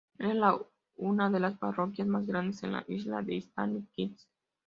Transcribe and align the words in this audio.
Es 0.17 0.33
la 0.33 0.57
una 0.95 1.29
de 1.29 1.39
las 1.39 1.59
parroquias 1.59 2.07
más 2.07 2.25
grande 2.25 2.57
en 2.63 2.71
la 2.71 2.83
isla 2.87 3.21
de 3.21 3.39
Saint 3.39 3.87
Kitts. 3.91 4.27